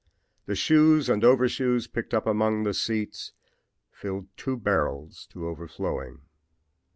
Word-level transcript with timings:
The 0.47 0.55
shoes 0.55 1.09
and 1.09 1.23
overshoes 1.23 1.85
picked 1.85 2.15
up 2.15 2.25
among 2.25 2.63
the 2.63 2.73
seats 2.73 3.33
fill 3.91 4.25
two 4.35 4.57
barrels 4.57 5.27
to 5.29 5.47
overflowing. 5.47 6.21